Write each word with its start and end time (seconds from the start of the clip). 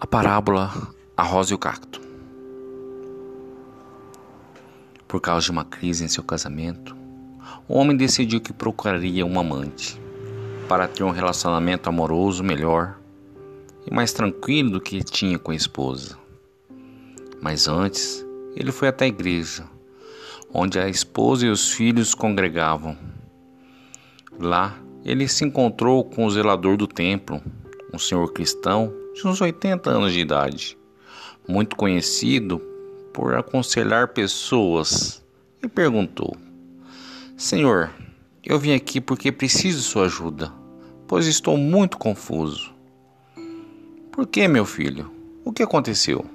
A 0.00 0.06
parábola 0.06 0.72
A 1.16 1.22
Rosa 1.22 1.52
e 1.52 1.54
o 1.54 1.58
Cacto. 1.58 2.00
Por 5.06 5.20
causa 5.20 5.44
de 5.46 5.52
uma 5.52 5.64
crise 5.64 6.04
em 6.04 6.08
seu 6.08 6.24
casamento, 6.24 6.96
o 7.68 7.74
homem 7.78 7.96
decidiu 7.96 8.40
que 8.40 8.52
procuraria 8.52 9.24
um 9.24 9.38
amante 9.38 10.00
para 10.68 10.88
ter 10.88 11.04
um 11.04 11.10
relacionamento 11.10 11.88
amoroso 11.88 12.42
melhor 12.42 12.98
e 13.86 13.94
mais 13.94 14.12
tranquilo 14.12 14.70
do 14.70 14.80
que 14.80 15.02
tinha 15.04 15.38
com 15.38 15.52
a 15.52 15.56
esposa. 15.56 16.18
Mas 17.40 17.68
antes, 17.68 18.26
ele 18.56 18.72
foi 18.72 18.88
até 18.88 19.04
a 19.04 19.08
igreja, 19.08 19.64
onde 20.52 20.78
a 20.78 20.88
esposa 20.88 21.46
e 21.46 21.50
os 21.50 21.70
filhos 21.70 22.14
congregavam. 22.14 22.98
Lá, 24.38 24.76
ele 25.04 25.28
se 25.28 25.44
encontrou 25.44 26.04
com 26.04 26.26
o 26.26 26.30
zelador 26.30 26.76
do 26.76 26.88
templo, 26.88 27.40
um 27.92 27.98
senhor 27.98 28.32
cristão 28.32 29.03
de 29.14 29.26
uns 29.28 29.40
80 29.40 29.88
anos 29.88 30.12
de 30.12 30.20
idade, 30.20 30.76
muito 31.48 31.76
conhecido 31.76 32.58
por 33.12 33.34
aconselhar 33.34 34.08
pessoas, 34.08 35.24
e 35.62 35.68
perguntou: 35.68 36.36
Senhor, 37.36 37.90
eu 38.44 38.58
vim 38.58 38.74
aqui 38.74 39.00
porque 39.00 39.30
preciso 39.30 39.78
de 39.78 39.84
sua 39.84 40.06
ajuda, 40.06 40.52
pois 41.06 41.26
estou 41.26 41.56
muito 41.56 41.96
confuso. 41.96 42.74
Por 44.10 44.26
que, 44.26 44.46
meu 44.48 44.64
filho? 44.64 45.10
O 45.44 45.52
que 45.52 45.62
aconteceu? 45.62 46.26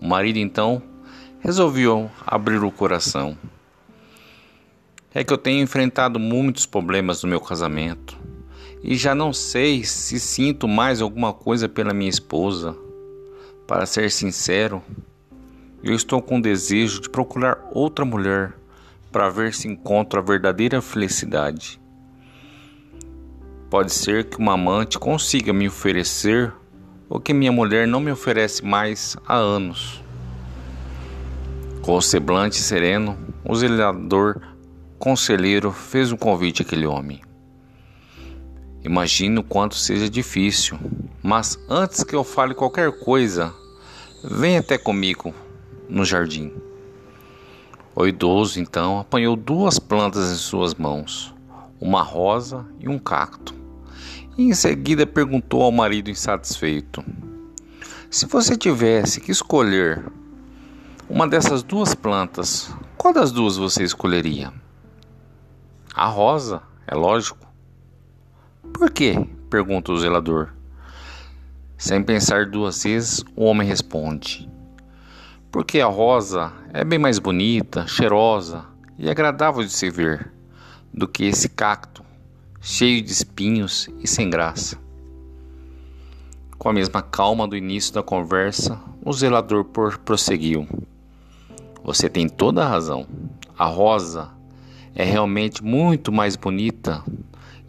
O 0.00 0.06
marido 0.06 0.38
então 0.38 0.82
resolveu 1.40 2.10
abrir 2.26 2.62
o 2.62 2.70
coração. 2.70 3.36
É 5.14 5.22
que 5.24 5.32
eu 5.32 5.38
tenho 5.38 5.62
enfrentado 5.62 6.18
muitos 6.18 6.66
problemas 6.66 7.22
no 7.22 7.28
meu 7.28 7.40
casamento 7.40 8.23
e 8.86 8.96
já 8.96 9.14
não 9.14 9.32
sei 9.32 9.82
se 9.82 10.20
sinto 10.20 10.68
mais 10.68 11.00
alguma 11.00 11.32
coisa 11.32 11.66
pela 11.66 11.94
minha 11.94 12.10
esposa. 12.10 12.76
Para 13.66 13.86
ser 13.86 14.10
sincero, 14.10 14.82
eu 15.82 15.94
estou 15.94 16.20
com 16.20 16.38
desejo 16.38 17.00
de 17.00 17.08
procurar 17.08 17.66
outra 17.72 18.04
mulher 18.04 18.52
para 19.10 19.30
ver 19.30 19.54
se 19.54 19.66
encontro 19.66 20.20
a 20.20 20.22
verdadeira 20.22 20.82
felicidade. 20.82 21.80
Pode 23.70 23.90
ser 23.90 24.24
que 24.24 24.36
uma 24.36 24.52
amante 24.52 24.98
consiga 24.98 25.50
me 25.50 25.66
oferecer 25.66 26.52
o 27.08 27.18
que 27.18 27.32
minha 27.32 27.50
mulher 27.50 27.88
não 27.88 28.00
me 28.00 28.12
oferece 28.12 28.62
mais 28.62 29.16
há 29.26 29.34
anos. 29.34 30.04
Com 31.80 31.96
o 31.96 32.02
semblante 32.02 32.56
sereno, 32.56 33.16
o 33.46 33.54
zelador 33.56 34.42
conselheiro 34.98 35.72
fez 35.72 36.12
um 36.12 36.18
convite 36.18 36.60
àquele 36.60 36.86
homem. 36.86 37.22
Imagino 38.84 39.42
quanto 39.42 39.76
seja 39.76 40.10
difícil, 40.10 40.78
mas 41.22 41.58
antes 41.70 42.04
que 42.04 42.14
eu 42.14 42.22
fale 42.22 42.54
qualquer 42.54 42.92
coisa, 42.92 43.50
venha 44.22 44.60
até 44.60 44.76
comigo 44.76 45.34
no 45.88 46.04
jardim. 46.04 46.52
O 47.96 48.06
idoso 48.06 48.60
então 48.60 48.98
apanhou 48.98 49.36
duas 49.36 49.78
plantas 49.78 50.30
em 50.30 50.36
suas 50.36 50.74
mãos, 50.74 51.34
uma 51.80 52.02
rosa 52.02 52.66
e 52.78 52.86
um 52.86 52.98
cacto, 52.98 53.54
e 54.36 54.42
em 54.42 54.52
seguida 54.52 55.06
perguntou 55.06 55.62
ao 55.62 55.72
marido 55.72 56.10
insatisfeito: 56.10 57.02
Se 58.10 58.26
você 58.26 58.54
tivesse 58.54 59.18
que 59.18 59.30
escolher 59.30 60.04
uma 61.08 61.26
dessas 61.26 61.62
duas 61.62 61.94
plantas, 61.94 62.70
qual 62.98 63.14
das 63.14 63.32
duas 63.32 63.56
você 63.56 63.82
escolheria? 63.82 64.52
A 65.94 66.06
rosa, 66.06 66.60
é 66.86 66.94
lógico. 66.94 67.43
Por 68.74 68.90
quê? 68.90 69.14
pergunta 69.48 69.92
o 69.92 69.96
zelador. 69.96 70.52
Sem 71.78 72.02
pensar 72.02 72.46
duas 72.46 72.82
vezes, 72.82 73.24
o 73.36 73.44
homem 73.44 73.66
responde: 73.66 74.50
Porque 75.50 75.80
a 75.80 75.86
rosa 75.86 76.52
é 76.72 76.84
bem 76.84 76.98
mais 76.98 77.20
bonita, 77.20 77.86
cheirosa 77.86 78.64
e 78.98 79.08
agradável 79.08 79.62
de 79.62 79.70
se 79.70 79.88
ver 79.88 80.32
do 80.92 81.06
que 81.06 81.24
esse 81.24 81.48
cacto, 81.48 82.02
cheio 82.60 83.00
de 83.00 83.12
espinhos 83.12 83.88
e 84.00 84.08
sem 84.08 84.28
graça. 84.28 84.76
Com 86.58 86.68
a 86.68 86.72
mesma 86.72 87.00
calma 87.00 87.46
do 87.46 87.56
início 87.56 87.94
da 87.94 88.02
conversa, 88.02 88.80
o 89.04 89.12
zelador 89.12 89.66
prosseguiu: 90.04 90.66
Você 91.84 92.08
tem 92.08 92.28
toda 92.28 92.64
a 92.64 92.68
razão. 92.68 93.06
A 93.56 93.66
rosa 93.66 94.32
é 94.96 95.04
realmente 95.04 95.62
muito 95.62 96.10
mais 96.10 96.34
bonita 96.34 97.04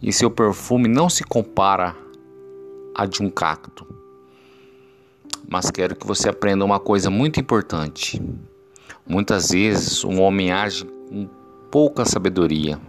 e 0.02 0.12
seu 0.12 0.30
perfume 0.30 0.88
não 0.88 1.08
se 1.08 1.24
compara 1.24 1.96
a 2.94 3.06
de 3.06 3.22
um 3.22 3.30
cacto. 3.30 3.86
Mas 5.48 5.70
quero 5.70 5.94
que 5.94 6.06
você 6.06 6.28
aprenda 6.28 6.64
uma 6.64 6.80
coisa 6.80 7.10
muito 7.10 7.38
importante. 7.38 8.20
Muitas 9.06 9.50
vezes 9.50 10.02
um 10.04 10.20
homem 10.20 10.50
age 10.50 10.84
com 10.84 11.28
pouca 11.70 12.04
sabedoria. 12.04 12.80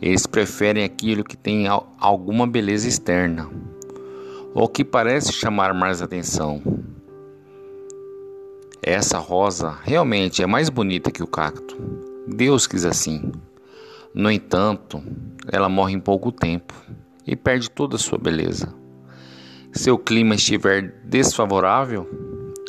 Eles 0.00 0.26
preferem 0.26 0.84
aquilo 0.84 1.24
que 1.24 1.36
tem 1.36 1.66
alguma 1.98 2.46
beleza 2.46 2.86
externa 2.86 3.50
ou 4.54 4.68
que 4.68 4.84
parece 4.84 5.32
chamar 5.32 5.74
mais 5.74 6.00
atenção. 6.00 6.62
Essa 8.80 9.18
rosa 9.18 9.76
realmente 9.82 10.42
é 10.42 10.46
mais 10.46 10.68
bonita 10.68 11.10
que 11.10 11.22
o 11.22 11.26
cacto. 11.26 11.76
Deus 12.26 12.66
quis 12.66 12.84
assim. 12.84 13.32
No 14.14 14.30
entanto, 14.30 15.02
ela 15.50 15.68
morre 15.68 15.92
em 15.92 16.00
pouco 16.00 16.32
tempo 16.32 16.74
e 17.26 17.36
perde 17.36 17.70
toda 17.70 17.96
a 17.96 17.98
sua 17.98 18.18
beleza. 18.18 18.74
Se 19.72 19.90
o 19.90 19.98
clima 19.98 20.34
estiver 20.34 21.02
desfavorável, 21.04 22.08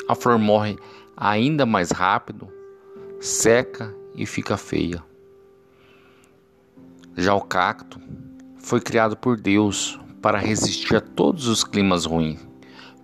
a 0.08 0.16
flor 0.16 0.38
morre 0.38 0.78
ainda 1.16 1.66
mais 1.66 1.92
rápido, 1.92 2.48
seca 3.22 3.96
e 4.16 4.26
fica 4.26 4.58
feia. 4.58 5.04
Já 7.16 7.34
o 7.34 7.42
cacto 7.42 8.00
foi 8.58 8.82
criado 8.82 9.16
por 9.16 9.40
Deus 9.40 10.00
para 10.22 10.38
resistir 10.38 10.96
a 10.98 11.02
todos 11.02 11.48
os 11.48 11.64
climas 11.64 12.06
ruins, 12.06 12.46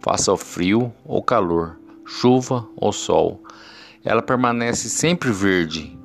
faça 0.02 0.32
o 0.32 0.38
frio 0.38 0.94
ou 1.06 1.24
calor, 1.24 1.80
chuva 2.06 2.68
ou 2.76 2.92
sol. 2.92 3.42
Ela 4.04 4.22
permanece 4.22 4.90
sempre 4.90 5.32
verde 5.32 5.98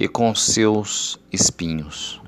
e 0.00 0.06
com 0.06 0.32
seus 0.32 1.18
espinhos. 1.32 2.22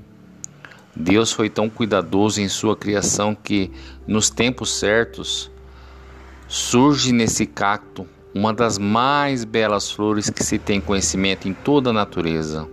Deus 0.93 1.31
foi 1.31 1.49
tão 1.49 1.69
cuidadoso 1.69 2.41
em 2.41 2.49
sua 2.49 2.75
criação 2.75 3.33
que, 3.33 3.71
nos 4.05 4.29
tempos 4.29 4.77
certos, 4.77 5.49
surge 6.49 7.13
nesse 7.13 7.45
cacto 7.45 8.05
uma 8.35 8.53
das 8.53 8.77
mais 8.77 9.45
belas 9.45 9.89
flores 9.89 10.29
que 10.29 10.43
se 10.43 10.59
tem 10.59 10.81
conhecimento 10.81 11.47
em 11.47 11.53
toda 11.53 11.91
a 11.91 11.93
natureza. 11.93 12.67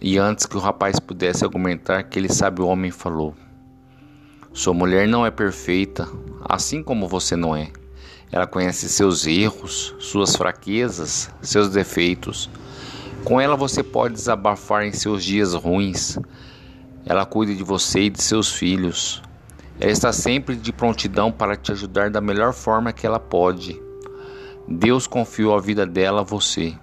E 0.00 0.16
antes 0.16 0.46
que 0.46 0.56
o 0.56 0.60
rapaz 0.60 0.98
pudesse 0.98 1.44
argumentar 1.44 2.04
que 2.04 2.18
ele 2.18 2.32
sabe, 2.32 2.62
o 2.62 2.66
homem 2.66 2.90
falou: 2.90 3.34
Sua 4.54 4.72
mulher 4.72 5.06
não 5.06 5.26
é 5.26 5.30
perfeita, 5.30 6.08
assim 6.48 6.82
como 6.82 7.06
você 7.06 7.36
não 7.36 7.54
é. 7.54 7.70
Ela 8.32 8.46
conhece 8.46 8.88
seus 8.88 9.26
erros, 9.26 9.94
suas 9.98 10.34
fraquezas, 10.34 11.30
seus 11.42 11.68
defeitos 11.68 12.48
com 13.24 13.40
ela 13.40 13.56
você 13.56 13.82
pode 13.82 14.14
desabafar 14.14 14.84
em 14.84 14.92
seus 14.92 15.24
dias 15.24 15.54
ruins. 15.54 16.18
Ela 17.06 17.24
cuida 17.24 17.54
de 17.54 17.64
você 17.64 18.02
e 18.02 18.10
de 18.10 18.22
seus 18.22 18.52
filhos. 18.52 19.22
Ela 19.80 19.90
está 19.90 20.12
sempre 20.12 20.54
de 20.54 20.72
prontidão 20.72 21.32
para 21.32 21.56
te 21.56 21.72
ajudar 21.72 22.10
da 22.10 22.20
melhor 22.20 22.52
forma 22.52 22.92
que 22.92 23.06
ela 23.06 23.18
pode. 23.18 23.80
Deus 24.68 25.06
confiou 25.06 25.56
a 25.56 25.60
vida 25.60 25.86
dela 25.86 26.20
a 26.20 26.24
você. 26.24 26.74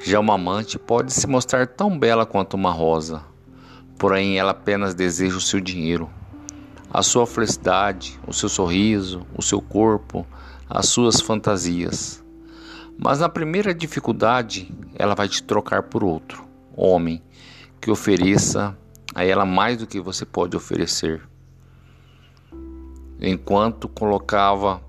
Já 0.00 0.18
uma 0.20 0.34
amante 0.34 0.78
pode 0.78 1.12
se 1.12 1.26
mostrar 1.26 1.66
tão 1.68 1.98
bela 1.98 2.26
quanto 2.26 2.54
uma 2.54 2.70
rosa, 2.70 3.22
porém 3.96 4.38
ela 4.38 4.50
apenas 4.50 4.92
deseja 4.92 5.36
o 5.36 5.40
seu 5.40 5.60
dinheiro, 5.60 6.10
a 6.92 7.02
sua 7.02 7.26
felicidade, 7.26 8.18
o 8.26 8.32
seu 8.32 8.48
sorriso, 8.48 9.26
o 9.36 9.42
seu 9.42 9.62
corpo, 9.62 10.26
as 10.68 10.88
suas 10.88 11.20
fantasias. 11.20 12.23
Mas 12.98 13.20
na 13.20 13.28
primeira 13.28 13.74
dificuldade, 13.74 14.72
ela 14.94 15.14
vai 15.14 15.28
te 15.28 15.42
trocar 15.42 15.82
por 15.84 16.04
outro 16.04 16.44
homem 16.76 17.22
que 17.80 17.90
ofereça 17.90 18.76
a 19.14 19.24
ela 19.24 19.44
mais 19.44 19.78
do 19.78 19.86
que 19.86 20.00
você 20.00 20.24
pode 20.24 20.56
oferecer. 20.56 21.22
Enquanto 23.20 23.88
colocava 23.88 24.82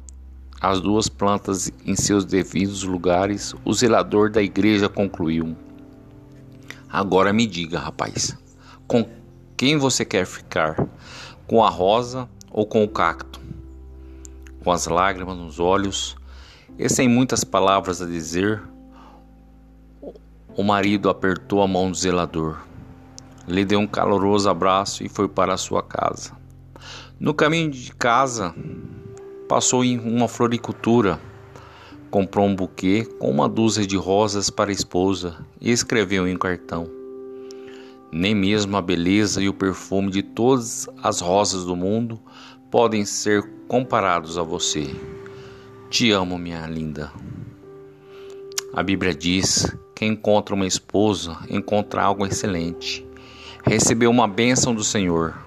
as 0.59 0.81
duas 0.81 1.07
plantas 1.07 1.71
em 1.85 1.95
seus 1.95 2.25
devidos 2.25 2.83
lugares, 2.83 3.53
o 3.63 3.73
zelador 3.73 4.31
da 4.31 4.41
igreja 4.41 4.89
concluiu: 4.89 5.55
Agora 6.89 7.33
me 7.33 7.45
diga, 7.45 7.79
rapaz, 7.79 8.37
com 8.87 9.07
quem 9.57 9.77
você 9.77 10.03
quer 10.03 10.25
ficar? 10.25 10.87
Com 11.47 11.63
a 11.63 11.69
rosa 11.69 12.27
ou 12.51 12.65
com 12.65 12.83
o 12.83 12.89
cacto? 12.89 13.39
Com 14.63 14.71
as 14.71 14.87
lágrimas 14.87 15.37
nos 15.37 15.59
olhos, 15.59 16.15
e 16.77 16.89
sem 16.89 17.07
muitas 17.07 17.43
palavras 17.43 18.01
a 18.01 18.05
dizer, 18.05 18.61
o 20.57 20.63
marido 20.63 21.09
apertou 21.09 21.61
a 21.61 21.67
mão 21.67 21.89
do 21.89 21.97
zelador, 21.97 22.57
lhe 23.47 23.63
deu 23.63 23.79
um 23.79 23.87
caloroso 23.87 24.49
abraço 24.49 25.03
e 25.03 25.09
foi 25.09 25.27
para 25.27 25.53
a 25.53 25.57
sua 25.57 25.81
casa. 25.81 26.31
No 27.19 27.33
caminho 27.33 27.71
de 27.71 27.93
casa, 27.93 28.53
passou 29.47 29.85
em 29.85 29.99
uma 29.99 30.27
floricultura, 30.27 31.19
comprou 32.11 32.45
um 32.45 32.55
buquê 32.55 33.05
com 33.19 33.29
uma 33.29 33.47
dúzia 33.47 33.85
de 33.85 33.95
rosas 33.95 34.49
para 34.49 34.69
a 34.69 34.73
esposa 34.73 35.37
e 35.61 35.71
escreveu 35.71 36.27
em 36.27 36.37
cartão: 36.37 36.89
Nem 38.11 38.35
mesmo 38.35 38.75
a 38.75 38.81
beleza 38.81 39.41
e 39.41 39.47
o 39.47 39.53
perfume 39.53 40.11
de 40.11 40.23
todas 40.23 40.89
as 41.01 41.21
rosas 41.21 41.63
do 41.63 41.75
mundo 41.75 42.19
podem 42.69 43.05
ser 43.05 43.43
comparados 43.67 44.37
a 44.37 44.43
você. 44.43 45.14
Te 45.95 46.11
amo, 46.11 46.37
minha 46.37 46.67
linda. 46.67 47.09
A 48.73 48.83
Bíblia 48.83 49.15
diz 49.15 49.73
que 49.95 50.03
encontra 50.03 50.53
uma 50.53 50.67
esposa 50.67 51.37
encontra 51.49 52.03
algo 52.03 52.25
excelente. 52.25 53.07
Recebeu 53.63 54.11
uma 54.11 54.27
bênção 54.27 54.75
do 54.75 54.83
Senhor 54.83 55.37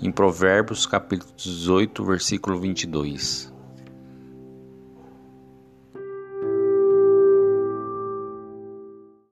em 0.00 0.12
Provérbios 0.12 0.86
capítulo 0.86 1.32
18, 1.36 2.04
versículo 2.04 2.60
22. 2.60 3.52